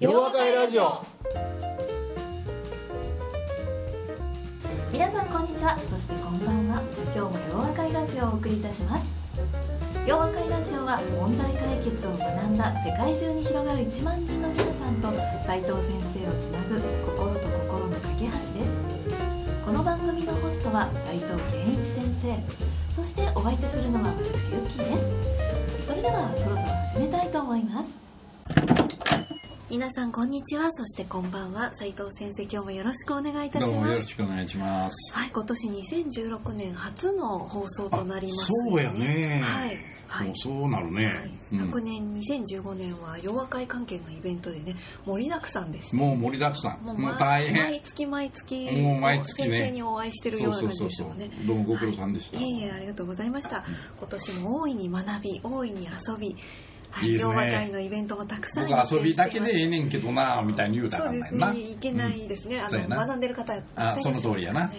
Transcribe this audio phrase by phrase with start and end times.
[0.00, 1.04] 夜和会ラジオ。
[4.92, 5.78] 皆さんこんにちは。
[5.88, 6.82] そしてこんばんは。
[7.14, 9.06] 今日も洋和会ラジオをお送りいたします。
[10.04, 15.14] 洋和会ラジオは問題解決を学んだ世界中に広がる1万人の皆さんと
[15.46, 16.82] 斉藤先生をつなぐ
[17.14, 18.50] 心と心の架け橋です。
[19.64, 22.34] この番組のホストは斉藤健一先生。
[22.92, 25.86] そしてお相手するのは私ゆっきーです。
[25.86, 28.03] それではそろそろ始めたいと思います。
[29.74, 30.70] 皆さんこんにちは。
[30.72, 31.72] そしてこんばんは。
[31.74, 33.72] 斉藤先生今日もよろしくお願いいたします。
[33.72, 35.18] どうもよろしくお願いします。
[35.18, 39.42] はい、今年2016年初の放送となります、そうやね。
[39.42, 39.76] はい。
[40.06, 40.28] はい。
[40.28, 41.30] もうそうなるね、はい。
[41.54, 41.66] うん。
[41.66, 45.96] 昨年2015年は洋和会関係のイベントでね盛りだくさんでした。
[45.96, 46.84] もう盛りだくさん。
[46.84, 47.64] もうま大変。
[47.64, 49.50] 毎月毎月もう毎月ね。
[49.60, 52.44] 先生にお会いしてるような感じでしたもんねどうもご苦労さんでした、い。
[52.44, 53.64] えいえありがとうございました。
[53.98, 56.36] 今年も大いに学び大いに遊びは
[57.02, 57.34] いいいですね。
[57.34, 61.58] 会のイベントもたくさん僕遊びだけでええねんけどなみたいに言うたらそうですね。
[61.58, 64.62] いけないですね、あの学んでる方あその通りやな。
[64.62, 64.72] はい。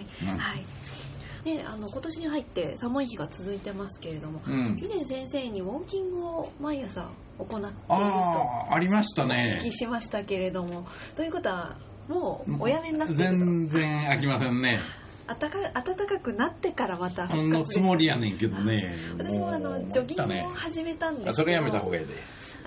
[1.44, 4.76] であの今年に入って寒い日が続いてますけれども、うん。
[4.78, 11.76] 以前先生にウォーキングを毎朝行っているとありましたおね聞きしましたけれども、ということは
[12.08, 14.80] もうおやめになって全然飽きませんね
[15.26, 18.94] 暖か暖かくなってからまたのつもりやねんけどね。
[19.18, 20.46] 私もあうのジョギングね。
[20.46, 22.14] を始めたんですけどあそれやめた方がいいで。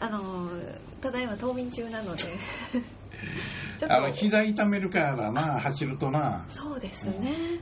[0.01, 0.49] あの
[1.01, 2.23] ただいま冬眠中なので。
[3.87, 6.45] あの膝痛めるからな走るとな。
[6.49, 7.59] そうですね、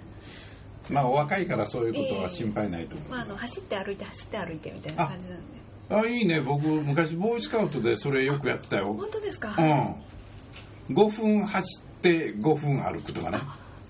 [0.89, 5.57] まあお若いからそういうことは心配ないと思う、まあ、あの走って歩いて走って歩いてみたいな感じなんで。
[5.89, 6.41] あいいね。
[6.41, 8.93] 僕昔ボーイスカウトでそれよくやってたよ。
[8.93, 9.55] 本当ですか、
[10.89, 10.95] うん。
[10.95, 13.39] 5分走って5分歩くとかね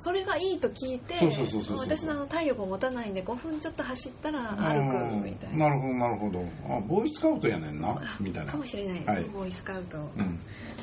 [0.08, 5.54] それがいいと聞いて私のあの体力を持たないんで5分ちょっと走ったら歩くみたいな。
[5.54, 6.46] うんなるほどなるほど。
[6.78, 8.52] あボーイスカウトやねんなあみたいな。
[8.54, 9.24] かもしれないです、はい。
[9.24, 10.40] ボーイスカウト、うん。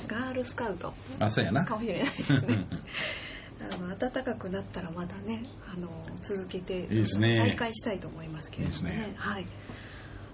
[0.07, 0.93] ガールスカウト。
[1.21, 1.65] あそうやな。
[1.65, 2.67] かもしれないですね。
[3.73, 5.89] あの暖かくなったらまたねあの
[6.23, 7.39] 続けていいですね。
[7.39, 8.91] 再開したいと思いますけれどもね。
[8.91, 9.13] ね。
[9.17, 9.47] はい。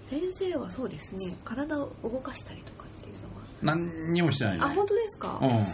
[0.09, 3.85] 先生はそうですね体を動かしたりとかっていうのは？
[3.85, 4.65] 何にもしてないね。
[4.65, 5.65] あ本当ですか、まうあ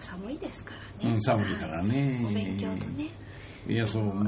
[0.00, 2.20] 寒いですからね、うん、寒いからね。
[2.24, 3.08] お勉強とね。
[3.68, 4.24] いやそうもう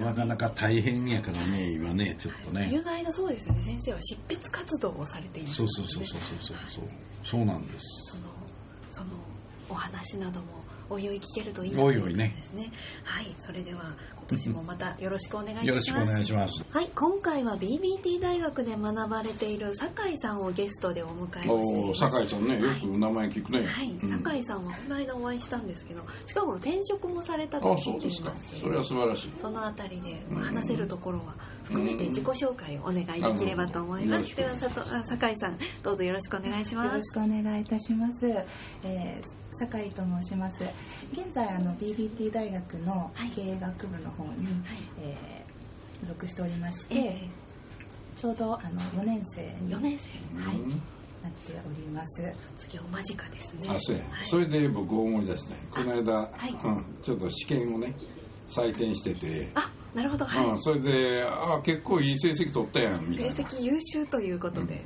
[0.00, 2.68] なかなか大変やからね今ねちょっとね。
[2.72, 3.62] 有害だそうですよね。
[3.62, 6.84] 先生は執筆活動をされています、ね、そうそうそうそうそうそう。
[7.24, 7.84] そうなんです。
[8.12, 8.24] その
[8.92, 9.10] その
[9.68, 10.46] お話なども
[10.88, 12.72] おいおい聞けるといいなおいおいねとうことですね。
[13.04, 13.82] はいそれでは
[14.16, 15.70] 今年もまたよろしくお願いいたします。
[15.70, 16.64] よろしくお願いします。
[16.70, 22.00] はい今回は BBT 大学で学ばれている酒井さんをゲストでお迎えをしていおます。
[22.00, 24.08] 酒井さんねよく名前聞くね、はい、うん。
[24.08, 28.30] 酒井さんはこの間お会いしたんですけど近頃転職もされたとあ聞いていそうですか。
[28.30, 29.32] ますそれは素晴らしい。
[29.40, 30.42] そのあたりでうん。
[30.42, 34.20] 話せるところは含めて自己紹介をお願いできればと思います。
[34.20, 36.86] うんでは佐藤あ酒井さんどうぞよろしくお願いします。
[36.86, 38.26] よろしくお願いいたします。
[38.84, 40.56] えー酒井と申します。
[41.12, 43.30] 現在あの BBT 大学のはい。
[43.30, 44.46] 経営学部の方に、
[45.00, 47.28] えー属しておりまして、え
[48.16, 50.10] ちょうどあの4年生ー、に4なっ年生
[50.58, 50.70] うん。
[50.70, 50.78] て
[51.66, 52.22] おります。
[52.60, 53.68] 卒業間近ですね。
[53.70, 54.26] あそうや、はい。
[54.26, 56.50] それで僕思い出したねこの間、はい。
[56.52, 57.94] うん、ちょっと試験をね
[58.46, 60.26] 採点してて、あなるほど。
[60.26, 60.46] はい。
[60.46, 63.36] うん、それであ結構いい成績取ったやんみた成いな。
[63.48, 64.84] 績優秀ということで、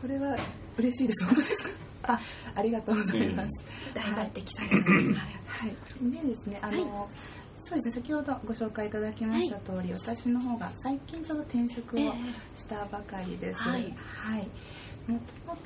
[0.00, 0.36] それは
[0.78, 1.24] 嬉しいです。
[1.24, 1.70] 本当ですか？
[2.12, 2.20] あ、
[2.54, 3.64] ありがとうございます。
[3.94, 4.90] 大抜擢された。
[4.90, 5.04] はい。
[5.46, 7.06] はい、でですね、あの、は
[7.62, 12.58] そうですね、先ほどご紹介いただきました通り、私の方が最近ちょうど転職をええ。
[12.58, 13.60] したばかりです。
[13.60, 13.94] はい。
[13.96, 14.48] はい。
[15.10, 15.18] も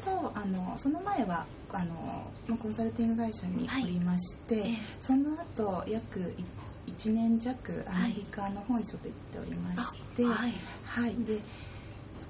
[0.03, 3.85] ともとあのその前はあのまあコンサルティング会社にはい。
[3.85, 4.77] おりまして、ええ。
[5.03, 6.45] その後約い
[6.93, 9.79] 1年弱アはいメリカの方にちょっと行っておりまし
[10.17, 10.53] て、あはい、
[10.85, 11.15] はい。
[11.25, 11.43] でそ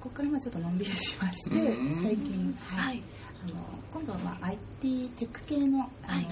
[0.09, 3.01] こからまあちょっとのんびりしまして、うん最近、はい
[3.47, 3.55] あの
[3.93, 6.25] 今度はまあ IT テック系のあの、はい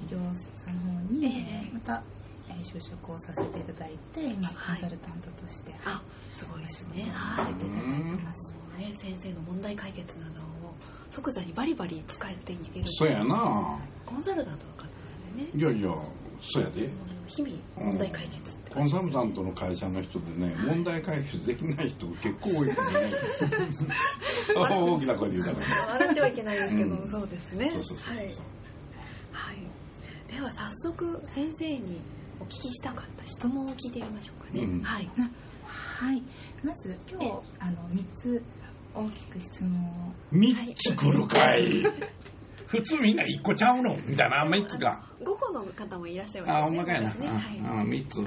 [0.00, 0.18] 企業
[0.64, 2.02] さんの方に、ええまた、
[2.48, 6.02] えー就職をさせていただいて今コンサルタントとして、あ
[6.34, 7.04] すごいですね。
[7.36, 7.52] さはい。
[7.52, 8.40] せていただいてます。
[8.78, 10.74] ね先生の問題解決などを
[11.10, 12.86] 即座にバリバリ使えていける。
[12.92, 15.48] そうやなコンサルタントの方なんでね。
[15.54, 15.94] いやいや
[16.40, 16.88] そうやで
[17.30, 23.12] 日々問題解決ってコンサルタントの会社の人でね、問題解決できない人結構多いからね
[24.54, 27.10] 大きな声で言うたから笑ってはいけないですけど、うん。
[27.10, 27.70] そうですね。
[27.70, 28.16] そうそうそうそう。
[28.16, 32.00] はい、はい、では早速先生に
[32.40, 34.82] お聞きしたかった質問を聞いてみましょうかね、うん。
[34.82, 35.08] はい。
[35.64, 36.22] はい、
[36.64, 37.26] まず今日
[37.58, 38.42] あの3つ
[38.94, 40.12] 大きく質問を。
[40.32, 41.82] 3つ来るかい
[42.70, 43.96] 普通みんな1個ちゃうの？
[44.06, 44.46] みたいな。
[44.46, 47.26] 3つが5個の方もいらっしゃいますあほんまかいな、ね。
[47.26, 47.38] はい。
[47.64, 48.20] ああ3つ、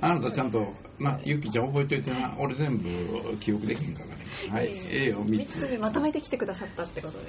[0.00, 2.32] あなたちゃんとなゆきちゃん覚えといてな。
[2.38, 4.14] 俺全部記憶できへんからね。
[4.50, 4.68] はい。
[4.88, 7.24] ええよ3 3つつにまとめてきてくださったってことで。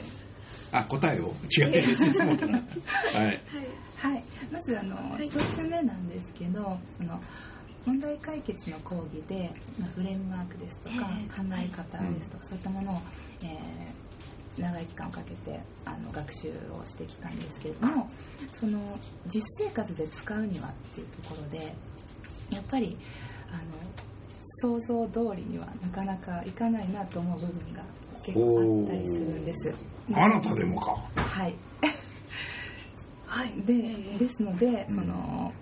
[0.71, 1.33] あ答えを？
[1.57, 1.83] 違う。
[1.97, 2.59] 質問だな
[3.13, 3.41] はい。
[3.97, 5.25] はい、まずあのい。
[5.25, 7.19] 一、つ目なんですけどその
[7.85, 11.29] 問題解決の講義で、まあ、フレームワークですとか、ええ。
[11.35, 13.01] 考え方ですとか、そういったものを、
[13.41, 13.50] えー
[14.57, 18.07] 長い期間をかけてあの学習をしてきたんですけれども
[18.51, 18.80] その
[19.27, 21.74] 実生活で使うにはっていうところで
[22.51, 22.98] やっぱり
[23.50, 23.62] あの
[24.62, 27.83] 想像通りにはなかなかいかないなと思う部分が
[28.24, 29.74] 結構あったりするんです。
[30.13, 30.92] あなたでもか。
[31.15, 31.56] はい。
[33.25, 33.51] はい。
[33.65, 34.95] でええですのでうん。
[34.95, 35.53] その、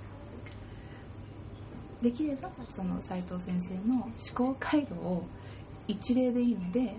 [2.02, 5.24] できればその斉藤先生の思考回路を
[5.88, 6.96] 一例でいいので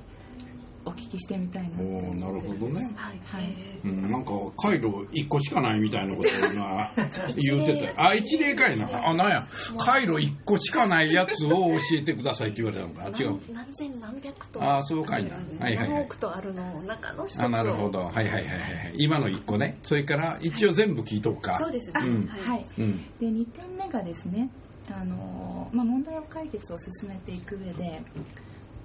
[0.84, 2.90] お聞きしてみたいなおーなるほどね。
[2.96, 3.54] はいはい。
[3.84, 6.90] うん、なんか回路1個しかないみたいなことを今
[7.36, 9.08] 言ってたあ一例かいな。
[9.08, 9.46] あなんや。
[9.78, 13.40] 回路1個しかないやつを教えてくださいって言われたのか違う。
[13.52, 14.62] 何何千何百と。
[14.62, 15.34] あーそうかいな。
[15.34, 15.88] はいはいはい。
[15.90, 18.00] 何億とあるの中のあなるほど。
[18.00, 19.78] はいはいはいはい今の1個ね。
[19.82, 21.92] それから一応全部聞いとくか、そうです。
[21.92, 22.26] ね、うん。
[22.26, 22.64] はい。
[22.78, 23.04] うん。
[23.20, 24.48] で2点目がですね
[24.92, 28.02] あの、まあ、問題を解決を進めていく上で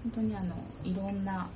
[0.03, 1.47] 本当にあのいろんな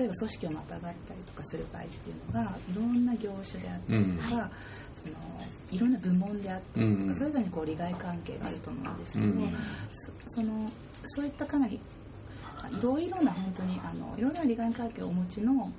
[0.00, 4.50] 例えば組織をまたがったりとかする場合っていうのがいろんな業種であったりとか、
[4.94, 5.14] その
[5.70, 7.16] いろんな部門であったりとか、うん。
[7.16, 9.52] それぞれにこう利害関係があると思うんですけど、うん。
[9.92, 10.70] そその
[11.04, 11.80] そういったかなりい
[12.82, 15.70] ろいろな本当にあのいろいろな利害関係をお持ちの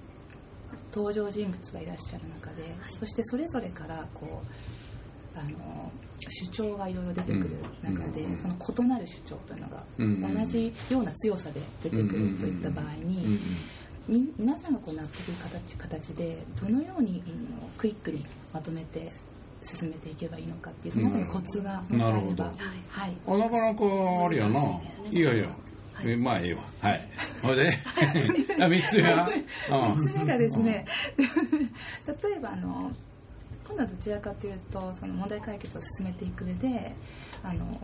[0.94, 4.44] 登場人物がいらっしゃる中で、そしてそれぞれからこ
[5.36, 5.92] うあの
[6.30, 7.50] 主張がいろいろ出てくる
[7.82, 9.68] 中で、うんその異なる主張というの
[10.00, 13.40] うんが同じような強さで出てくるといった場合に、
[14.12, 17.48] み皆さんがこう納得いく形形でどのように、うん
[17.78, 18.24] クイックに
[18.54, 19.10] まとめて
[19.64, 22.44] 進めていけばいいのかっていうそのあたりのコツがもしあればなるほど。
[22.44, 22.54] はい。
[23.28, 24.60] あなかなかあれやな。
[24.62, 25.20] ねい。
[25.22, 25.46] やいや、
[26.06, 26.62] えまあええわ。
[26.82, 27.10] はい。
[27.42, 27.70] ほいで。
[28.60, 29.30] あ3つ目は？
[29.96, 30.08] うん。
[30.10, 30.86] それがですね
[31.18, 32.92] 例えばあの
[33.68, 36.94] 今度はどちらかというとその問題解決を進めていく上で
[37.44, 37.80] あの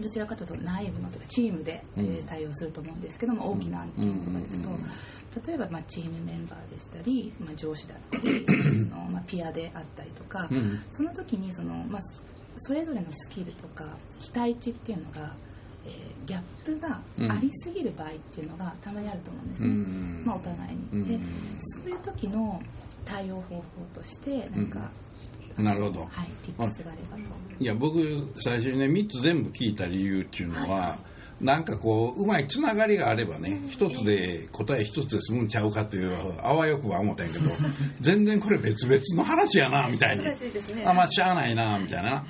[0.00, 4.84] どちらかというと内部のとかチームで、え対応すると思うんですけども、大きな案件とかですと、うんうん
[5.46, 8.44] 例えば、まあ、チームメンバーでしたり、まあ、上司だったり
[8.88, 10.80] その、まあ、ピアであったりとか、うん。
[10.90, 12.02] その時にその、まあ、
[12.56, 13.84] それぞれのスキルとか
[14.18, 15.32] 期待値っていうのが、
[15.86, 17.00] えーギャップが
[17.34, 21.18] ありすぎる場合っていうのがたまにあると思うんですね、うんまあ、お互いに、うんで
[21.58, 22.60] そういう時の
[23.06, 23.62] 対応方法
[23.94, 24.90] としてなんか、
[25.58, 26.00] なるほど。
[26.00, 27.22] はい、ティップスがあればと
[27.60, 28.00] いや僕
[28.40, 30.98] 最初にね3つ全部聞いた理由っていうのは、
[31.40, 36.12] なんかこううまいつながりがあればね一つで答え一つで済むんちゃうかという
[36.42, 37.50] あわよくは思ったんやけど
[38.00, 40.24] 全然これ別々の話やなみたいに。
[40.24, 40.34] ね。
[40.84, 42.24] あまあしゃあないなみたいな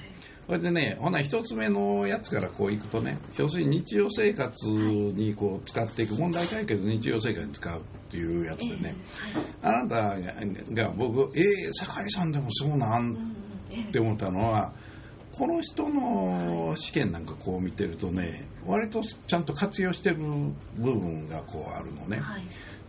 [0.49, 8.95] それでねほな一つ目のやつからこういくとね要するに日常生活にこう使っていく問題解決日常生活に使うっていうやつでね、
[9.63, 10.17] あなた
[10.73, 14.73] が僕えー、酒井さんでもそうなんって思ったのは
[15.33, 22.21] この人の試験なんかこう見てるとね割とちゃんと活用してる部分がこうあるのね。
[22.21, 22.43] はい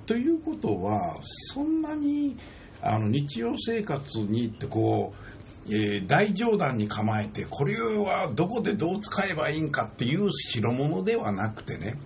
[0.10, 1.20] ということは
[1.54, 2.36] そんなに
[2.82, 5.38] あの日常生活にってこう、
[5.69, 12.00] えー大冗談に構えてこれはどこでどう使えばいいんかっていう代物ではなくてね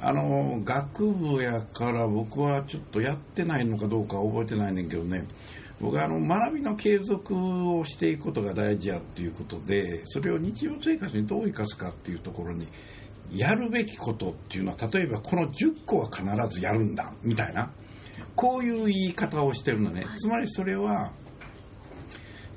[0.00, 5.24] あの学部やから僕はちょっとやってないのかどうか覚えてないねんけどね。
[5.80, 7.34] 僕はあの学びの継続
[7.78, 12.66] をしていくことが大事やっていうことでそれを日常生活にどう生かすかっていうところに
[13.32, 17.70] やるべきことっていうのは例えばこの10個は必ずやるんだみたいな
[18.34, 20.06] こういう言い方をしてるのね。
[20.16, 21.12] つまりそれは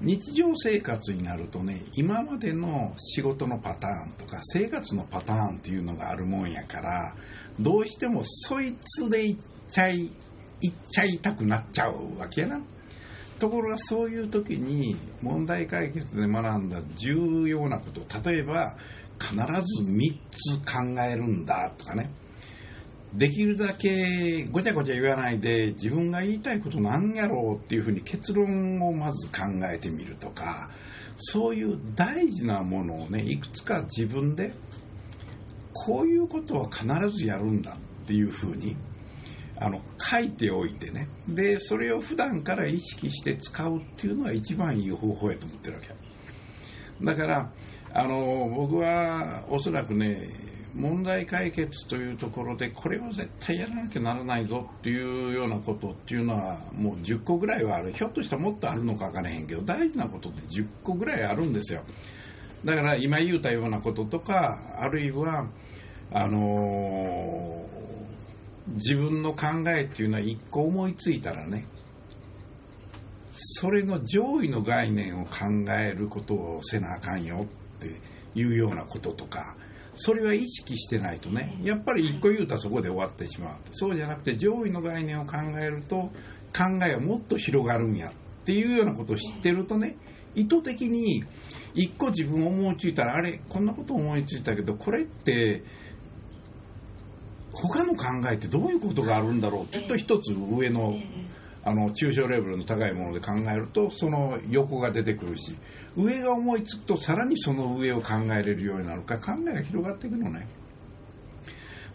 [0.01, 7.15] 日常生活になるとね今までの仕事のパターンとか生活のパターンっていうのがあるもんやから
[7.60, 9.38] どうしてもそいつでいっ
[9.70, 10.12] ちゃい
[10.62, 12.62] いっちゃいたくなっちゃうわけやな。
[13.39, 18.01] ところがそういう時に問題解決で学んだ重要なこと。
[18.29, 18.77] 例えば
[19.20, 22.12] 必ず3つ考えるんだとかね。
[23.13, 30.70] できるだけごちゃごちゃ言わないで自分が言いたいことなんやろうっていうふうに結論をまず考えてみるとか
[31.18, 34.53] そういう大事なものをねいくつか自分で
[35.74, 38.77] こういうことは必ずやるんだっていうふうに
[39.58, 41.08] あの書いておいてね。
[41.27, 47.06] でそれを普段から意識して使うっていうのが一番いい方法やと思ってるわけ。
[47.06, 47.51] だから
[47.94, 57.92] あの僕はおそらくね問題解決というところでこれを絶対やらなきゃならないぞっていうようなことっていうのはもう10個ぐらいはある。
[57.92, 61.84] ひょっとしたらもっとあるのか分からへんけど大事なことって10個ぐらいあるんですよ。
[62.63, 65.48] だから今言うたようなこととかあるいは
[66.12, 67.66] あの
[68.68, 71.66] 自分の考えっていうのは一個思いついたらね
[73.32, 78.00] それの上位の概念を考えることをせなあかんよって
[78.36, 79.56] いうようなこととか
[79.93, 86.12] それは意識してないとねやっぱり一個言うたらそこで終わってしまうそうじゃなくて上位の概念を考えると
[86.55, 88.12] 考えはもっと広がるんやっ
[88.45, 89.98] ていうようなことを知ってるとね
[90.33, 91.24] 意図的に
[91.74, 95.63] 一個自分思いついたらあれこんなこと思いついたけどこれって
[97.53, 99.65] 他の考えってどういうことがあるんだろう？
[99.67, 100.95] きっと一つ上の
[101.63, 105.56] あの抽象レベルの高いもので考えるとその横が出てくるし
[105.96, 110.48] 上が思いつくとさらにその上を考えれるようになるから考えが広がっていくのね。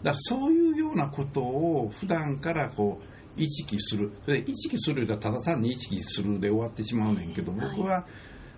[0.03, 4.11] だからそういうようなことを普段からこう意識する。
[4.25, 8.05] で意識するよりはただ単に意識するで終わってしまうねんけど僕は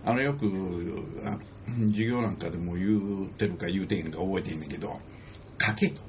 [0.06, 0.46] あのよく
[1.26, 1.38] あ
[1.88, 5.00] 授業なんかでも言うてるか言うてへんか覚えてんねんけど
[5.60, 6.02] 書けと、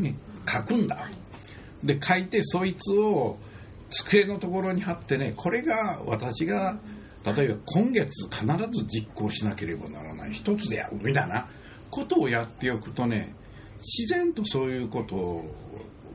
[0.00, 0.14] ね、
[0.48, 1.08] 書くんだ、
[1.84, 3.38] で書いてそいつを
[3.90, 6.78] 机のところに貼ってねこれが私が
[7.24, 11.48] 例えば今月必ず実行しなければならない一つでやるみたいな
[11.90, 13.34] ことをやっておくとね
[13.78, 15.44] 自然とそういうこと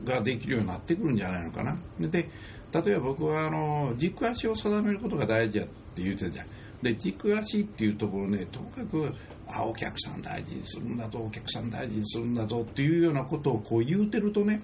[0.04, 1.78] ができるようになってくるんじゃないのかな。
[2.00, 2.28] で
[2.72, 6.46] 例えば僕はあの軸足を定めることが大事やって言ってたじゃん。
[6.82, 9.12] で軸足っていうところねともかく
[9.48, 14.60] あお客さん大事にするんだぞお客さん大事にするんだぞっていうようなことをこう言うてるとね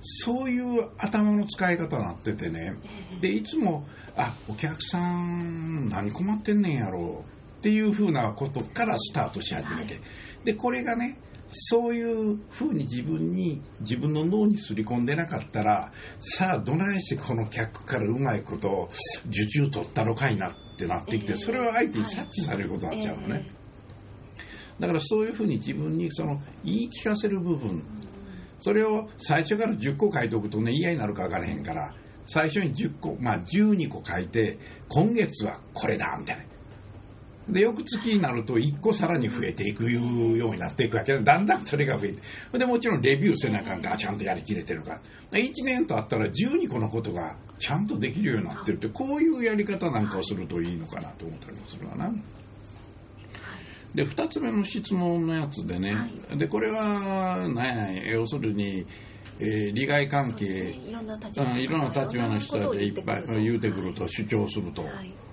[0.00, 2.74] そういう頭の使い方になっててね。
[3.20, 3.86] でいつも
[4.16, 10.00] あお客さん何困ってんねんやろうっていうふうなことからスタートし始めて。
[10.44, 11.18] でこれがね
[11.50, 18.90] そういうふうに自分に自分の脳にすり込んでなかったらさあどないしてこの客からうまいこと
[19.28, 23.50] 受注取ったのかいなってなってきてそれは相手に察知されることになっちゃうのね。
[24.78, 27.82] だからそういうふうに自分にその言い聞かせる部分
[28.60, 31.94] それを最初から10個書いておくとね嫌になるか分からへんから
[32.26, 34.58] 最初に10個まあ12個書いて
[34.88, 36.44] 今月はこれだみたいな。
[37.48, 40.04] で翌月になると1個さらに増えていくよう
[40.52, 42.12] になっていくわけでだんだんそれが増え
[42.52, 44.90] てでもちろんレビューせなあかんからちゃんとやりきれてるか
[45.30, 45.38] ら。
[45.38, 52.12] 1年とあったら12個のことがちゃんとできるようになってるってこういうやり方なんかをするといいのかなと思ったりもするわな。
[53.96, 58.86] で2つ目の質問のやつでね、はい、でこれは何や要するに、
[59.40, 64.82] えー、利害関係、ね、いろんな立場,、の人でいっぱい言うてくると主張すると、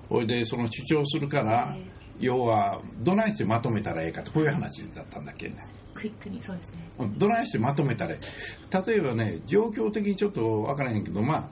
[0.08, 0.28] ほ、はい。
[0.28, 1.76] でその主張するから、
[2.22, 5.58] 要はどないしてまとめたらええかとこういう話だったんだっけね。
[5.94, 7.12] クイックにそうですね。
[7.18, 8.92] どないしてまとめたらええ。
[8.92, 11.50] 例えばね状況的にちょっと分からへんけどまあ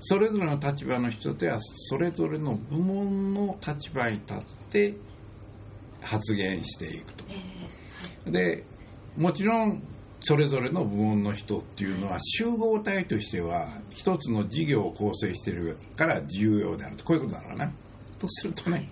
[0.00, 4.94] それぞれの立場の人ではそれぞれの部門の立場に立って
[6.06, 7.24] 発言していくと。
[8.30, 8.64] で
[9.16, 9.82] もちろん
[10.20, 17.70] それぞれの部門の人っていうのは集合体としては一つの事業を構成しているから重要であるとこういうことだろうな？
[18.18, 18.88] とするとね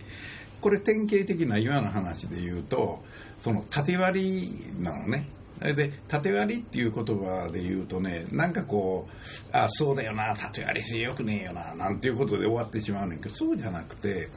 [0.60, 3.02] これ典型的な今の話で言うと
[3.38, 5.28] その縦割りなのね。
[5.60, 14.28] で縦割りっていう言葉で言うとねなんかこうあそうだよな縦割りしてよくねえよななんていうことで終わってしまうねんけどそうじゃなくて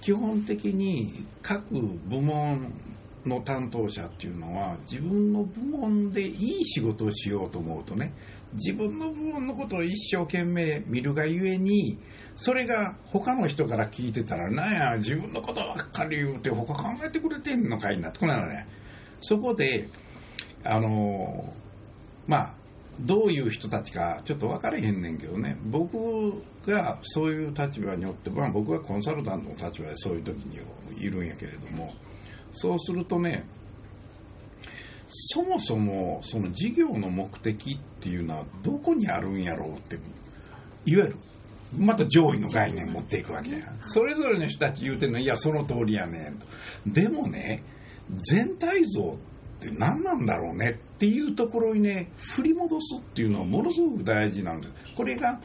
[0.00, 2.72] 基本的に各部門
[3.26, 8.12] の担当者っていうのは自分の部門でいい仕事をしようと思うとね
[8.54, 11.98] 自分の部門のことを一生懸命見るがゆえに
[12.36, 18.66] それが他の人から聞いてたらなんや自分のことばっかり言うて他考えてくれてんのかいなってこなのね
[19.20, 19.88] そこで
[20.64, 21.52] あの
[22.26, 22.54] まあ
[23.00, 25.56] どういう人たちかちょっと分からへんねんけどね。
[25.64, 30.58] 僕がそういう立場によって、まあ、僕はコンサルタントの立場でそういう時に
[31.00, 31.94] いるんやけれども
[32.52, 33.46] そうするとね
[35.06, 39.96] そもそもその事業の目的っていうのはどこにあるんやろうって
[40.84, 41.16] いわゆる
[41.76, 43.72] また上位の概念持っていくわけや。
[43.86, 46.46] それぞれの人たち言うてんのいやその通りやねんと。
[46.86, 47.62] でもね
[48.10, 49.37] 全体像って
[49.76, 54.72] 何なんだろうねっていうところにね振り戻すっていうのはものすごく大事なんです。
[54.96, 55.40] これが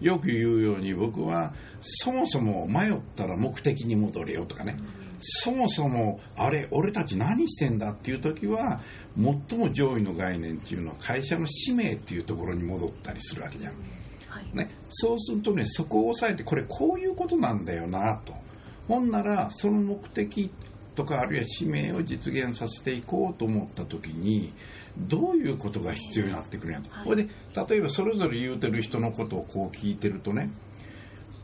[0.00, 4.76] よく言うように僕はそもそも迷ったら目的に戻れよとかね、
[5.20, 8.80] そもそもあれ俺たち何してんだっていう時は
[9.16, 13.74] 最も上位の概念っていうのは会社の使命っていうところに戻ったりするわけじゃん、
[14.52, 18.34] ね、そうするとねそこを押さえてこれこういうことなんだよなと。
[18.88, 20.50] ほんならその目的
[20.96, 24.52] とかあるいは使命を実現させていこうと思った時に
[24.98, 27.28] どういうことが必要になってくるんやと、これで
[27.68, 30.50] 例えばそれぞれ言うてる人のことをこう聞いてるとね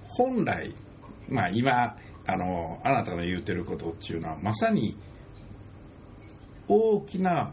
[0.09, 0.75] 本来
[1.29, 4.97] まあ今あのあなたの言うてることっていうのはまさに
[6.67, 7.53] 大きな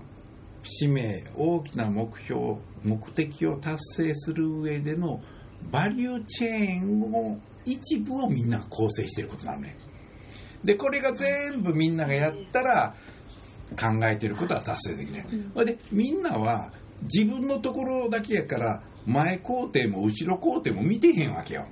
[0.64, 5.22] 使命大きな目標目的を達成する上での
[5.72, 9.78] バリューチェーンを一部をみんな構成していることなのね
[10.64, 12.96] でこれが全部みんながやったら
[13.80, 16.72] 考えてることは達成できない、うん、でみんなは
[17.04, 21.66] 自分のところだけやから前工程も後ろ工程も見てへんわけよ。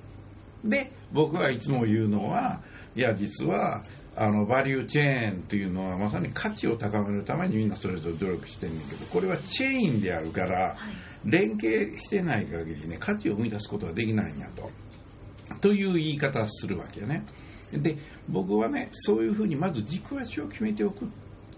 [0.64, 2.62] で僕はいつも言うのは
[2.96, 3.84] いや実は
[4.16, 10.76] あのバリューチェーンというのはまさに価値を高めるためにみんなそれぞれ努力してるんだけどこれはチェーンであるから
[11.24, 14.72] 連携してない限りね価値を生み出すことはできないんやと。
[15.62, 17.24] という言い方をするわけよね
[17.72, 17.98] で
[18.30, 21.08] 僕はねそういうふうにまず軸足を決めておく。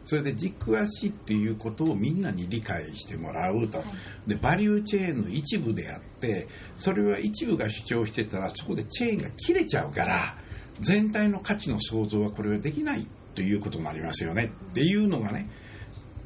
[0.05, 3.83] それで軸足っていうことをみんなに理解してもらうと、
[4.25, 6.47] でバリューチェーンの一部であって
[6.77, 10.35] それは一部が主張してたらそこでチェーンが切れちゃうから
[10.79, 14.51] 全体の価値の創造はこれはできないということになりますよね。
[14.71, 15.47] っていうのがね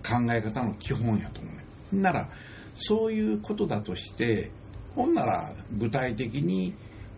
[0.02, 1.66] 考え方の基本やと思うね。
[1.92, 2.30] なら
[2.76, 4.50] そういうことだとして
[4.96, 6.74] ほんなら具体的に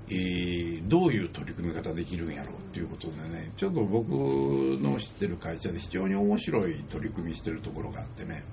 [0.08, 8.44] えー、どういう取り組み方できるんやろうっていうことでねちょっと僕の知ってる会社で非常に面白い取り組みしてるところがあってね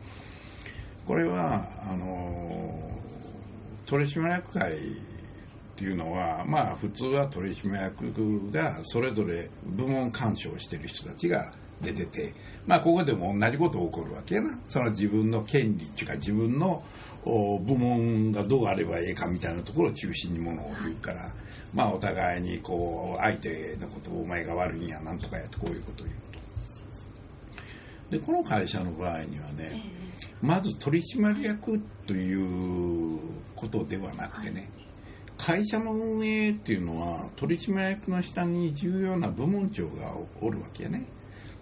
[1.07, 2.91] これはあの
[3.85, 4.79] 取締役会っ
[5.77, 12.33] ていうのはまあ普通は取締役がそれぞれ部門干渉してる人たちが出てて
[12.67, 14.59] まあここでも同じこと起こるわけやな。
[14.69, 16.83] その自分の権利っていうか自分の
[17.25, 21.33] 部門がどうあればええかみたいなところを中心にものを言うから、
[21.75, 26.33] まあお互いにこう相手のことをお前が悪いんやなんとかやってこういうことを言うと。
[28.11, 29.83] でこの会社の場合にはね、
[30.43, 33.19] まず取締役という
[33.57, 34.71] ことではなくてね、
[35.39, 41.07] 会社の運営っていうのは取締役の下に重要な部門長がおるわけやね。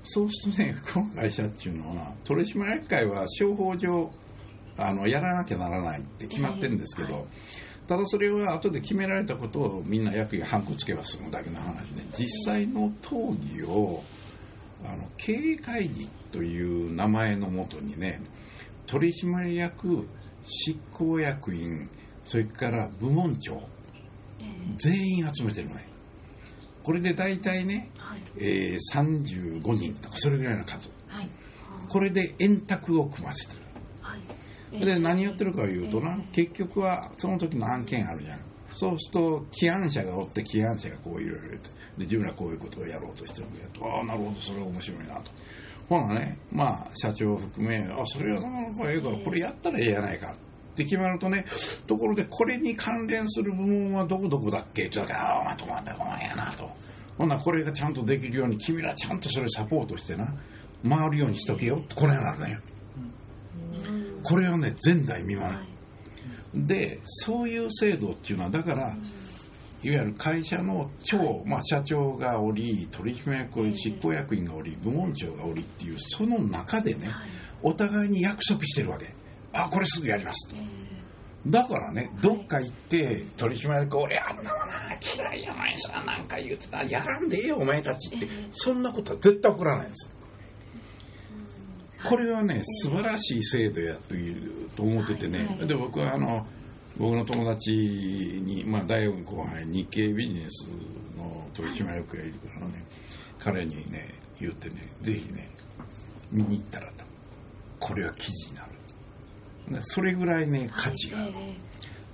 [0.02, 4.10] そうするとね、この会社っていうのは取締役会は商法上
[4.76, 7.24] あのやらなきゃならないって決まってるんですけど、はい、
[7.90, 14.04] ただそれは後で決められたことをみんな役にハンコつけば済むだけの話で実際の討議を
[14.84, 18.22] あの経営会議という名前のもとにね
[18.86, 20.06] 取締役
[20.44, 21.90] 執行役員
[22.22, 23.60] それから部門長
[24.78, 25.88] 全員集めてるのね。
[26.84, 31.28] これで大体ね、はい、えー、35人とかそれぐらいの数、はい、
[31.88, 33.69] これで円卓を組ませてる
[34.72, 38.40] で何やってるかいうとな、結局はその時の案件あるじゃん。
[38.70, 45.32] そうすると起案者がおって起案者がこういろいろ言ってで自分らこういうことをやろうとしてるんでああなるほどそれは面白いなと。
[45.88, 50.34] ほなねまあ社長を含めあそれはなかなかええからこれやったらええやないかっ
[50.76, 51.44] て決まるとね
[51.88, 54.86] ところでこれに関連する部門はどこどこだっけ？
[54.86, 56.70] って言ったらああお前とこなんだこやなと。
[57.18, 60.32] ほなこれがちゃんとできるように君らちゃんとそれサポートしてな
[60.88, 62.60] 回るようにしとけよってこのようになるのよ
[64.22, 68.96] これはね前代未聞、はい、でそういう制度っていうのはだから、
[69.82, 77.08] いわゆる会社の長、まあ、社長がおり取締役おり執行役員がおり部門長がおりっていうその中でね、
[77.62, 79.14] お互いに約束してるわけ。
[79.52, 80.50] あこれすぐやります。
[80.50, 80.56] と。
[81.46, 84.66] だからね、どっか行って、取締役、俺あんなもな、
[85.16, 90.12] 嫌いやないさ、なんか言うてた、やらんでええよ、お前たちって、そんなことは絶対起こらないんです
[92.04, 96.46] これはね素晴らしい制度やというと思っててね、で僕はあの
[96.98, 100.68] 僕の友達に、まあ、大学後輩日経ビジネス
[101.16, 102.84] の取締役がいるからね
[103.38, 105.50] 彼にね言ってねぜひね
[106.30, 107.04] 見に行ったらと。
[107.78, 109.82] これは記事になる。
[109.82, 111.32] それぐらいね価値がある、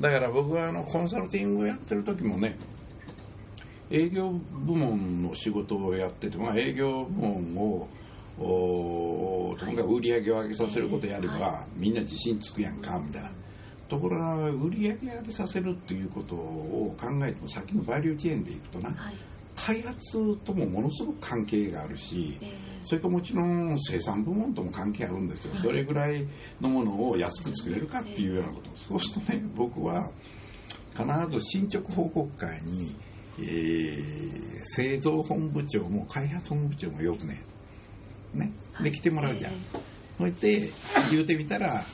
[0.00, 2.56] だから僕はあのコンサルティングをやってる時もね
[3.90, 7.88] 営業部門の仕事をやってて、まあ、営業部門を
[8.38, 13.30] おとにかく売り上げを上げさせることやれば、みんな自信つくやんかみたいな。
[13.88, 19.14] ところが売り上げ上げさせるっていうことを考えてもさっきのバリューチェーンでいくとな、はい、
[19.54, 22.48] 開発ともものすごく関係があるし、えー、
[22.82, 26.26] それからもちろん生産部門とも関係あるんですよ、はい、どれぐらい
[26.60, 30.10] のものを安く作れるかっていうようなこと、そうするとね僕は
[30.90, 32.96] 必ず進捗報告会に、
[33.38, 37.42] えー、製造本部長も開発本部長もよくね
[38.36, 39.52] ね、で来てもらうじゃん。
[40.18, 40.70] それで
[41.10, 41.84] 言うてみたら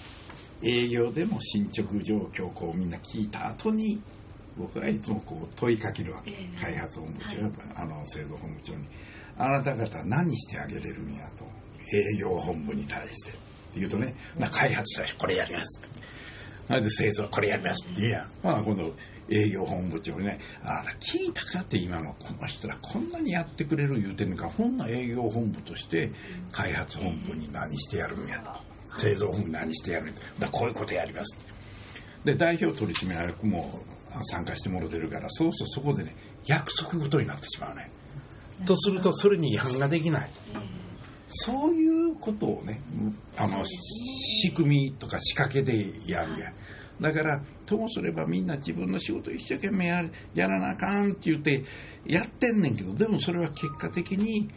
[0.63, 4.01] 営業でも進捗状況をこうみんな聞いた後に
[4.57, 8.85] 僕はいつもこう問いかけるわけ、開発本部長や、あの製造本部長に
[9.39, 11.45] 「あなた方何してあげれるんや」と。
[11.95, 13.33] 営業本部に対して。
[13.33, 16.01] って言うとね「な開発者これやります」って。
[16.67, 18.29] それで製造これやりますって言うやん。
[18.43, 18.95] まあ今度
[19.29, 26.11] 営業本部長にね、あら、聞いたかって今のこの人らこんなにやってくれる言うてんのか、ほんな営業本部として
[26.51, 28.73] 開発本部に何してやるんやと。
[28.97, 31.37] 製造本部何してやるんやだこういうことやります
[32.25, 33.81] で代表取締役も
[34.23, 37.91] 参加してもらってるからそうするとそこでね約束ごとになってしまうね
[38.67, 40.31] とするとそれに違反ができない
[41.35, 42.81] そういうことをね
[43.37, 46.55] あの仕組みとか仕掛けでやるやん。
[47.01, 51.65] だからともすればみんな自分の仕事一生懸命ややらなあかんって言って
[52.07, 54.49] やってんねんけどでもそれは結果的に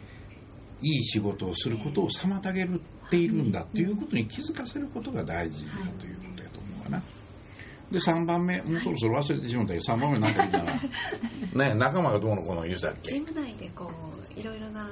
[0.82, 2.68] いい仕事をすることを妨げ
[3.10, 7.02] ているんだっていうことに気づかせることが大事だということやと思うかな。
[7.90, 10.74] で3番目もうそろそろ忘れてしまったけど3番目なんか言ったら。
[11.70, 13.10] ね仲間がどうのこうの言うたっけ？
[13.12, 13.90] チーム内でこ
[14.36, 14.88] ういろいろな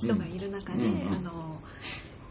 [0.00, 1.00] 人がいる中で、うんうん。
[1.02, 1.60] うんあの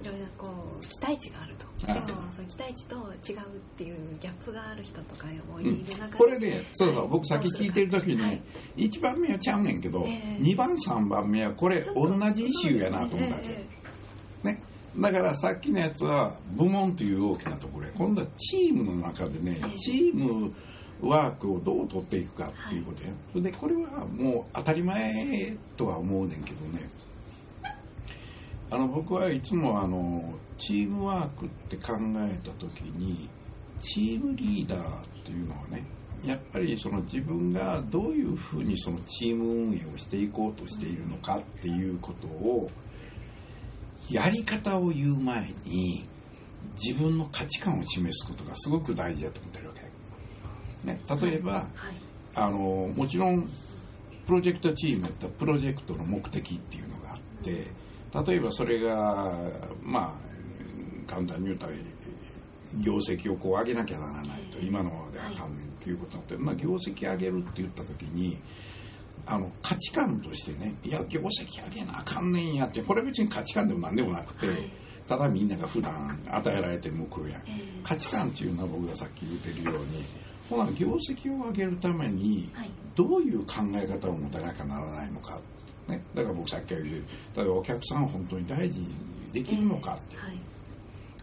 [0.02, 0.48] いろいろこ
[0.82, 1.66] う期待値があると。
[1.92, 2.96] あでもその期待値と
[3.30, 3.44] 違うっ
[3.76, 8.42] ていうギャップがある人とかもいる中で、これで、そうそう、はい僕さっき聞いてる時に、はい。
[8.78, 10.42] 1番目はちゃうねんけど、ええ。
[10.42, 13.48] 2番、3番目はこれ同じイシューやなと思ったわけ。
[13.50, 14.62] えね。
[14.98, 19.78] だからさっきのやつは部門という大きなところへ今度はチームの中でねええ。
[19.78, 20.54] チーム
[21.02, 26.90] ワークをどう取っていくかっていうことや、それでこれはもう当たり前とは思うねんけどね
[28.72, 33.30] あの僕はいつもあのチームワークって考えた時に
[33.80, 35.84] チームリーダーっていうのはね
[36.24, 42.70] やっぱりその自分がどういうふうにそのチーム運営をしていこうとしているのかっていうことを
[44.10, 46.06] やり方を言う前に
[46.82, 49.74] 自分の価値観を示すことがすごく大事だと思ってるわ
[50.84, 51.66] け、ね、例えば、はい。
[52.36, 53.50] あのもちろん
[54.26, 57.68] プロジェクトチームやったらプロジェクトの目的っていうのがあって
[58.14, 59.34] 例えばそれが
[59.84, 60.18] ま
[61.08, 61.74] あ簡単に言うたら
[62.80, 68.38] 業績をこう上げなきゃならないと今のままではあかんねんっていうことになって、まあ、業績上げるって言った時に
[69.26, 74.72] あの価値観としてねいや業績上げなあかんねんやってこれ別に価値観でも何でもなくて、はい。
[75.08, 77.42] ただみんなが普段与えられてる報いや。
[77.48, 77.80] ええ。
[77.84, 80.04] 価値観っていうのは僕がさっき言ってるように
[80.50, 82.72] ほな業績を上げるためにはい。
[82.96, 85.40] どういう考え方を持たなきゃならないのか、
[85.90, 87.04] ね、だから僕さっきから言う
[87.36, 88.88] 例えばお客さんを本当に大事に
[89.34, 90.40] できるのかって、はい。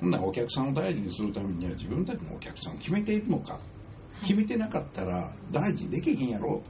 [0.00, 3.58] ほんならお客さんを大事にするためには自分たちのお客さんを決めているのか。
[4.22, 6.62] 決めてなかったら大事にできへんやろ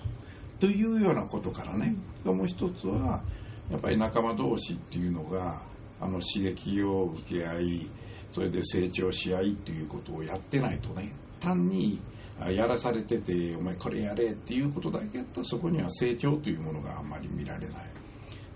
[0.58, 3.22] というようなことからね、もう一つは
[3.70, 5.62] やっぱり仲間同士っていうのが
[6.00, 7.90] あの刺激を受け合い
[8.32, 11.12] それで成長し合いっていうことをやってないとね。
[11.40, 12.15] 単にあ
[12.50, 17.76] やらされててお前これやれっていうことだけやったらそこには成長というものがあんまり見られない。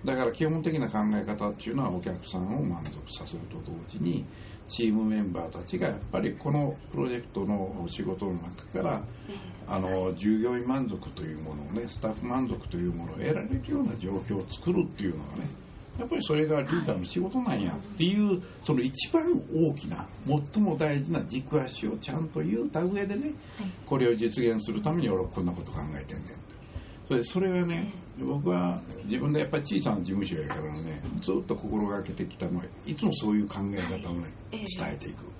[0.04, 4.24] だから基本的な考え方っていうのはお客さんを満足させると同時に
[4.66, 15.48] チームメンバーたちがやっぱりこのプロジェクトの仕事の中からええあの従業員満足というものをねスタッフ満足というものを得られるような状況を作るっていうのがね
[16.00, 19.22] やっぱりそれがリーダーの仕事なんやっていうその一番
[19.54, 23.32] 大きな最も大事な軸足をちゃんと言うた上でね
[23.86, 26.26] これを実現するために俺はこんなこと考えてんねん
[27.06, 34.64] それそれはね僕は自分でやっぱり小さな事務所やからねずっと心がけてきたのはいつもそういう考え方をねええ。
[34.78, 35.30] 伝えていく。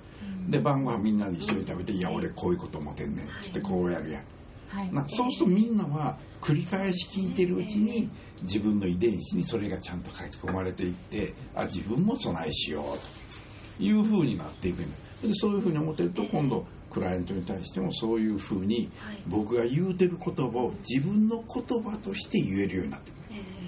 [0.49, 4.23] で晩ご飯みんなで一緒に食べて「いや俺こういうこと思ってんねん」ってこうやるやん
[4.71, 4.93] はい。
[4.93, 8.09] なそうするとみんなは繰り返し聞いてるうちに
[8.43, 14.79] 自分の遺伝子にそれがちゃんと書き込まれていってあ自分も備えしようというふうになっていく
[15.21, 19.17] でそういうふうに思ってると今度クライアントに対してもそういうふうにはい。
[19.27, 23.21] 僕が言うてる言葉を自分の言葉として言えるようになってくる。
[23.33, 23.61] え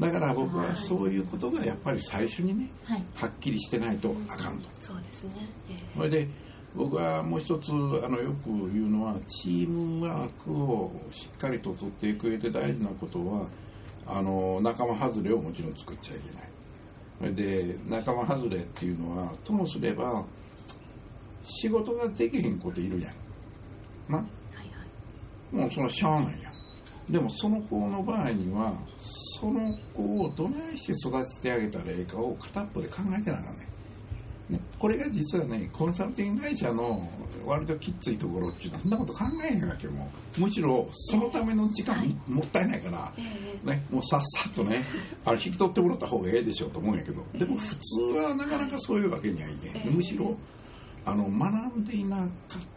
[0.00, 3.04] だから僕はそういうことがやっぱり最初にねはい。
[3.14, 4.68] はっきりしてないとあかんと。
[4.68, 5.32] えそうですね。
[5.70, 6.28] ええそれで
[6.74, 7.74] 僕はもう一つあ
[8.08, 13.46] のよく言うのはチームワークをしっかりと取っていく上で大事なことは
[14.06, 16.48] あの仲間外れをもちろん作っちゃいけない。
[17.20, 20.24] それで仲間外れっていうのはともすれば
[21.42, 23.10] 仕事ができへん子っているや
[24.08, 24.12] ん。
[24.12, 24.18] な？
[24.18, 24.62] はいは
[25.52, 25.56] い。
[25.56, 26.54] もうそのしゃあないやん。
[27.08, 33.68] でもその子の場合にはその子をどないして育ててあげたらええかを片っぽで考えてなあかんねん
[34.48, 37.08] ね、これが実はねコンサルティング会社の
[37.46, 40.40] 割ときっついところっていうのはそんなこと考えへんわけもう。
[40.40, 43.22] むしろそのための時間もったいないから、え
[43.64, 44.82] えね、もうさっさとね
[45.24, 49.94] あれ引き取ってもらった方がええでしょうと思うんやけどでも普通はなかなかそういうわけにはいけん。
[49.94, 50.36] むしろ
[51.06, 52.28] あの学んでいなかっ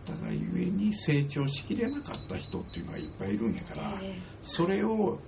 [0.06, 4.20] たがゆえに成長しきれなかった人っていうのがいっぱいいるんやからええ。
[4.42, 5.20] それを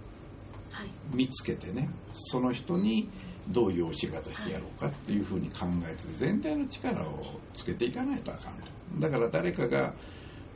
[0.72, 0.90] はい。
[1.14, 3.10] 見つけてねその人に
[3.50, 8.68] どういう教え方してやろうかっていうふうに考えて全体の力をつけていかないとあかんと。
[9.00, 9.94] だから誰かが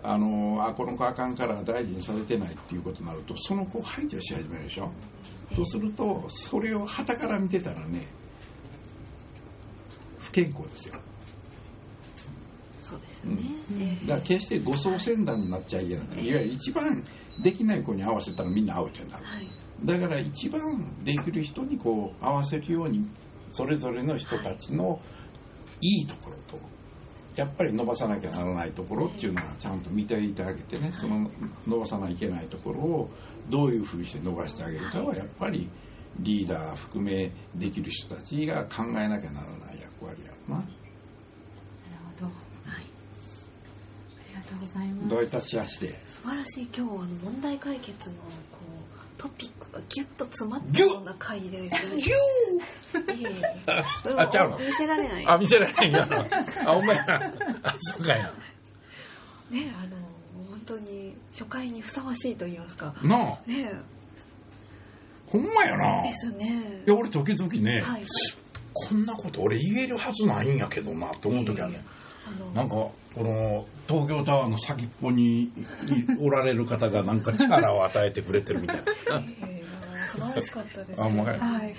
[0.04, 4.92] あのあこの子あかんから大事にされてないっていうことになるとその子を排除し始めるでしょ。
[5.56, 8.08] とするとそれを傍から見てたらね
[10.20, 10.96] 不健康ですよ。
[12.84, 13.38] そうですね、
[13.72, 13.82] うん。
[13.82, 16.06] ええだから決して護送船団になっちゃいけない。
[16.28, 17.04] いわゆる一番
[17.42, 19.26] できない子に合わせたらみんなアウトになる。
[19.26, 23.06] はいだから一番できる人にこう合わせるように
[23.52, 25.00] それぞれの人たちの
[25.82, 26.64] いいところと
[27.36, 31.30] やっぱり伸ばさなきゃならないところっていうのはちゃんと見ていてあげてねその
[31.68, 33.10] 伸ばさないといけないところを
[33.50, 35.68] どういうふうにして伸ばしてあげるかはやっぱり
[36.20, 40.62] リーダー含めできる人たちが考えなきゃならない役割やろな。
[40.62, 40.72] なる
[42.20, 42.34] ほどはい
[42.76, 45.88] ありがとうございますどういたしまして。
[45.88, 48.22] 素晴らしい今日はあの問題解決のこ
[48.62, 52.02] うトピックがギュッと詰まったような回ですね。
[52.02, 53.16] ギュー。
[53.16, 53.84] いえいえ。
[54.02, 54.58] それあちゃうの？
[54.58, 55.28] 見せられない。
[55.28, 56.26] あ、見せられへんやろ。
[56.66, 57.34] あ、お前や。
[57.64, 58.32] あ、そうかや。
[59.50, 59.98] ねあの
[60.50, 62.94] 本当に初回にふさわしいと言いますか。
[63.04, 63.72] なあ、ね
[65.28, 66.06] ほんまやな。
[66.06, 66.84] いですね。
[66.86, 68.04] や、俺時々ね、はい。
[68.74, 71.84] こんなこと俺言えるはずないんやけどなって思う時はね。
[72.26, 75.52] あのなんか、この東京タワーの先っぽにい
[76.20, 78.84] おられる方がなんか力を与えてくれてるみたいな。
[80.18, 81.40] えー素晴らしかったです、あもうはい。
[81.40, 81.76] はい。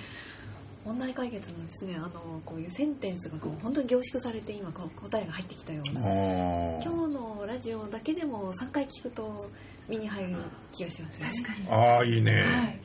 [0.85, 2.11] 問題解決のですねあの
[2.45, 6.01] こういうセンテンスがこう本当に凝縮されて今こう答えが入ってきたような。
[6.01, 6.03] あ
[6.83, 9.49] 今日のラジオだけでも3回聞くと
[9.87, 10.35] 身に入る
[10.71, 11.31] 気がしますね。
[11.31, 11.67] 確かに。
[11.69, 11.95] あ。
[11.95, 12.33] ああ、いいね。
[12.33, 12.79] はい。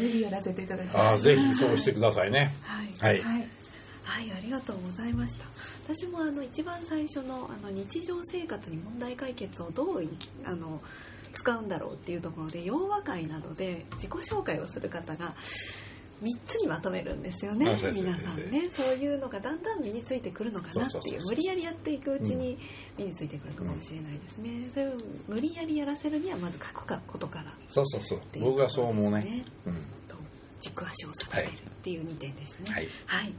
[0.00, 2.54] ぜひやらせていただきますああ、ぜひそうしてくださいね。
[2.62, 3.22] はい、はい。
[3.22, 3.48] はい。
[4.04, 5.44] はい、ありがとうございました。
[5.86, 10.04] 私もあの一番最初のあの日常生活に問題解決をどう
[10.44, 10.80] あの
[11.32, 15.34] 使うんだろうっていうところで洋和会などで自己紹介をする方が
[16.22, 22.56] 3つにまとめるんですよね皆さんねそういうのがだんだん身についてくるのかなっていそう無理やりやっていくうちに
[22.96, 24.92] 身についてくるかもしれないですね、それを
[25.26, 28.38] 無理やりやらせるにはまず書くかことからそうそうそうって。
[28.38, 29.42] いう僕はそう思うね。
[29.66, 29.74] うん。
[30.06, 30.16] と
[30.60, 32.88] 軸足を定めるっていう2点ですねはい。
[33.06, 33.34] はい。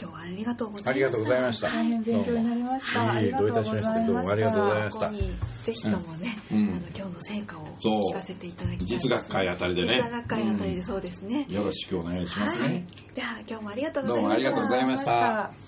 [0.00, 0.90] 今日はありがとうございました。
[0.90, 3.00] ありがとうございました大変勉強になりました。
[3.00, 9.08] どうもありがとうございどういたしましてどうもありがとうございましたぜひともね、うんあの今日の成果を聞かせていただきたいです。
[9.08, 11.46] 実学会あたりでね実学会あたりでそうですね。
[11.48, 12.86] よろしくお願いしますはいね。。
[13.14, 14.60] では今日もありがとうごどうもありざいました。
[14.60, 15.67] がとうございました。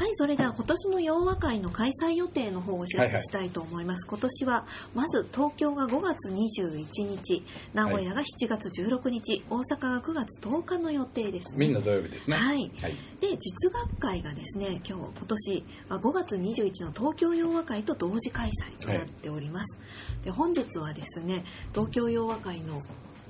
[0.00, 4.06] はい、それでは今年の洋和会の開催予定の方をお知らせしたいと思います。
[4.06, 12.36] 今年はまず東京が5月21日、名古屋が7月16日、大阪が9月10日の予定です、みんな土曜日ですね。
[12.38, 12.94] はいはい。
[13.20, 19.78] で実学会がですね今日今年は5月21の東京洋和会と同時開催となっております、
[20.24, 22.80] で本日はですね東京洋和会の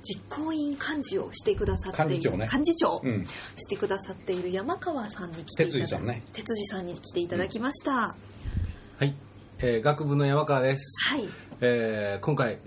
[0.03, 2.09] 実行委員幹事をしてくださっている。
[2.09, 2.49] 幹事長ね。
[2.51, 3.01] 幹事長。
[3.03, 3.27] うん。
[3.55, 6.23] してくださっている山川さんに来ていただ哲司さんね。
[6.33, 8.15] 哲司さんに来ていただきました、は
[9.01, 9.15] い、
[9.59, 11.25] えー学部の山川です、はい。
[11.61, 12.59] えー今回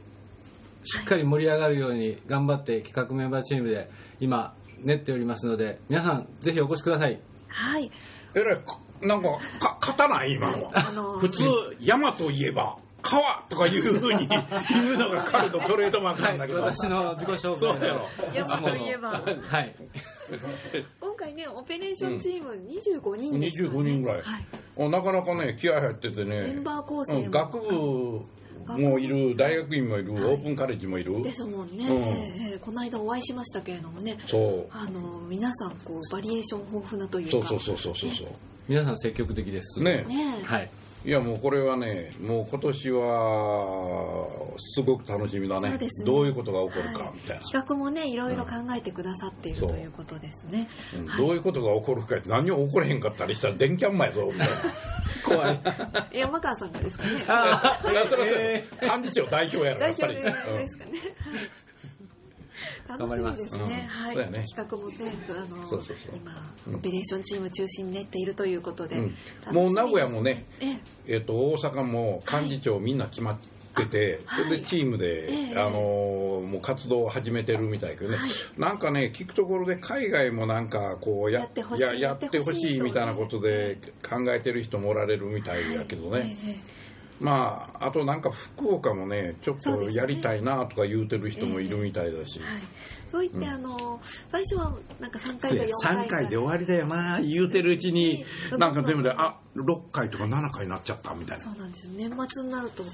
[0.84, 7.20] しっかり盛り上がるように頑張って企画メンバーチームで今練っておりますので皆さんぜひお越しください。
[7.48, 7.90] はい。
[8.34, 9.28] えらい、かなんか、
[9.60, 10.32] か、勝たない？
[10.32, 10.64] 今の。
[10.64, 10.72] は。
[10.74, 11.44] あの普通、
[11.80, 16.62] 山といえば、川とかいうふうに言うのが彼のトレードマークなんだけど。
[16.62, 19.10] 私の自己紹介そうだよ山といえば。
[19.10, 19.74] はい。
[21.00, 23.80] 今回ねオペレーションチーム25人ですから、ね。
[23.80, 24.22] 25人ぐらい。
[24.22, 26.40] はい、おなかなかね、気合入っててね。
[26.40, 27.20] メンバー構成も。
[27.20, 28.24] うん学部
[28.78, 30.24] もいる、大学院もいる、はい。
[30.24, 31.20] オープンカレッジもいる。
[31.22, 32.02] ですもんね、うん。
[32.02, 34.16] ええこの間お会いしましたけれどもね。
[34.26, 34.66] そう。
[34.70, 37.48] あの皆さんこうバリエーション豊富なというか。
[37.48, 38.28] そうそうそうそうそうそう。
[38.66, 39.80] 皆さん積極的です。
[39.80, 40.04] ね。
[40.04, 40.44] ねえ。
[40.44, 40.70] はい
[41.04, 45.76] いやもうこれはね、もう今年はすごく楽しみだね。
[45.76, 45.88] ね。
[46.02, 47.14] どういうことが起こるかはい。
[47.14, 47.42] みたいな。
[47.42, 50.66] 企画もねいろいろ考えてくださっている、そうということですね、
[50.98, 51.06] うん。
[51.06, 51.18] はい。
[51.18, 54.54] どういうことが起こるかって何も起これへんかったりしたら電キャンマやぞみたいな。
[55.24, 56.18] 怖い。
[56.18, 57.24] 山川さんがですかね。
[57.28, 60.16] あ いやそれは幹事長代表やろ代やっぱり。
[60.16, 60.92] 表でですかね、
[62.88, 63.70] 楽しみですね、うん。
[63.70, 64.44] はい、ね。
[64.46, 66.16] 企画も全部あのそうそうそう。
[66.16, 66.32] 今、
[66.66, 66.74] うん。
[66.76, 68.96] オペレーションチーム中心に練っているということで、
[69.50, 70.70] もう名古屋もね、え
[71.06, 71.14] え。
[71.14, 73.38] えっと大阪も幹事長みんな決まっ
[73.74, 74.44] てて、はい。
[74.44, 75.56] それでチームで、ええ。
[75.56, 78.30] あのーもう活動を始めてるみたいだけどね、はい。
[78.58, 81.76] なんかね聞くところで海外もなんかこうややってほ
[82.52, 86.83] しいみたいなことで考えてる人もおられるみたいやけどね、ええ
[87.24, 92.60] まああとなんか福岡もねちょっとやりたいなとか言うてる人もいるみたいだし、はい、
[93.10, 93.98] そう言って、あの
[94.30, 97.18] 最初はなんか3回か4 3回回で終わりだよな。
[97.22, 101.44] 言うてるうちにうんなんか全部であ6回とか7回になっちゃったみたいな。
[101.44, 101.92] そうなんですよ。
[101.96, 102.84] 年末になると。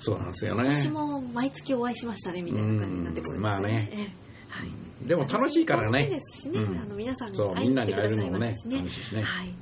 [0.00, 0.74] そうなんですよね。
[0.74, 3.90] 私も毎月お会いしましたねみたいな感じになってくるまあね。
[3.92, 3.98] ええ。
[4.48, 5.06] はい。
[5.06, 5.98] でも楽しいからね。
[5.98, 6.78] 楽しいですしね、うん。
[6.80, 9.22] あの皆さんにそう会いに来てくださいみんなに会えるのもねますしね楽しいしね。
[9.22, 9.54] はい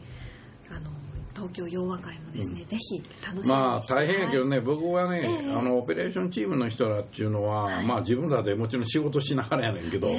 [1.45, 5.53] 東京洋和会もですね、ぜひ楽しみにまあ大変やけどね、僕はね、ええ。
[5.53, 10.13] あのオペレーションチームの人らっていうのは、まあ自分らでもちろん仕事しながらやねんけど、え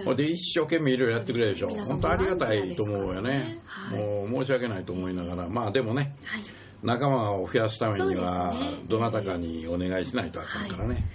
[0.00, 0.04] え。
[0.04, 6.42] ほんで一生懸命いろいろやってくれるでしょ、皆さん本当ありがたいと思うよね、はいもう申し訳ないと思いながら、まあでもね、はい。
[6.82, 11.06] 仲間を増やすためにはね、どなたかにお願いしないとあかんからね。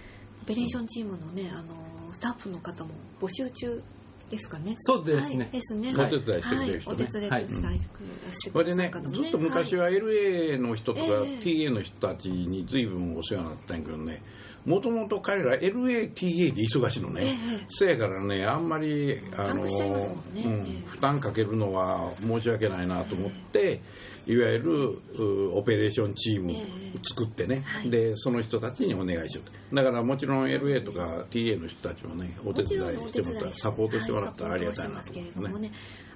[0.43, 3.81] オペレーションチームのねあのスタッフの方も募集中
[4.29, 4.73] ですかね。
[4.77, 5.39] そうですね。
[5.39, 5.93] はい、ですね。
[5.95, 6.97] お手伝いしてくれる人ね。
[6.97, 14.21] はい、お手伝いはいしてくそれでね、方もずっと昔は LA の人とかええ TA の人たちに随分お世話になったんやけどね、
[14.65, 20.87] もともと彼ら LATA で忙しいのね、ええせやからね、あんまりあの、うんええ。
[20.87, 23.81] 負担かけるのは申し訳ないなと思って、
[24.27, 24.71] いわゆる
[25.17, 27.89] うオペレーションチームええ作ってね、はい。
[27.89, 29.75] でその人たちにお願いしようと。
[29.75, 35.31] だからもちろん LA とか TA の人たちもねお手伝いしてもらったらサポートしてもらったらありがたいなとはい、思うね。
[35.35, 35.71] サポートはしますけれどもね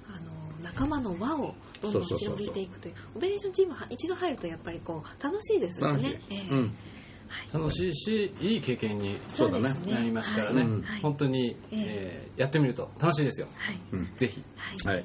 [0.08, 2.36] あの仲間の輪をどんどんそうそうそうそう。
[2.38, 6.04] 広げていくというオペレーションチームは一度入るとやっぱりこう楽しいですよ楽しい。
[6.06, 6.20] ね。
[6.30, 6.38] ええ。
[6.50, 6.74] うん。
[7.52, 10.66] 楽しいしいい経験にそうだねですなりますからね、はい。
[10.66, 13.48] うん本当に、えーやってみると楽しいですよ。
[13.56, 13.78] はい。
[13.92, 14.08] うん。
[14.16, 14.42] ぜひ。
[14.56, 14.96] はい。
[14.96, 15.04] はい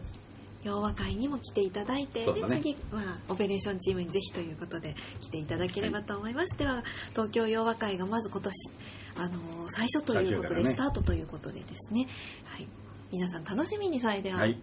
[0.66, 2.34] 洋和会にも来ていただいて、ね。
[2.34, 8.72] で次、まあ、オペレーションチームにぜひということで来ていただければと思います、では東京洋和会がまず今年
[9.18, 10.72] あのー最初ということで、ね。
[10.72, 12.08] スタートということでですね、
[12.46, 12.68] はい、
[13.12, 14.58] 皆さん楽しみにそれでは、はい。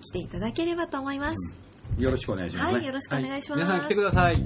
[0.00, 1.52] 来ていただければと思います、
[1.98, 2.74] よろしくお願いしますね。
[2.74, 4.36] はいよろしくお願いします、皆さん来てください。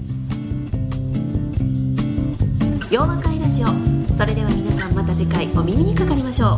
[2.89, 3.67] 洋和会ラジオ。
[4.17, 6.57] それでは皆さんまた次回お耳にかかりましょ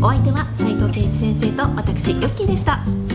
[0.00, 0.04] う。
[0.04, 3.09] お相手は斉藤圭一先生と私ヨッキーでした